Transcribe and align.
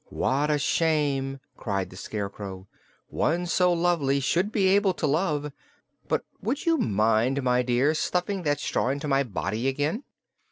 "What 0.09 0.49
a 0.49 0.57
shame!" 0.57 1.39
cried 1.57 1.91
the 1.91 1.95
Scarecrow. 1.95 2.67
"One 3.09 3.45
so 3.45 3.71
lovely 3.71 4.19
should 4.19 4.51
be 4.51 4.65
able 4.69 4.95
to 4.95 5.05
love. 5.05 5.51
But 6.07 6.25
would 6.41 6.65
you 6.65 6.79
mind, 6.79 7.43
my 7.43 7.61
dear, 7.61 7.93
stuffing 7.93 8.41
that 8.41 8.59
straw 8.59 8.89
into 8.89 9.07
my 9.07 9.21
body 9.21 9.67
again?" 9.67 10.03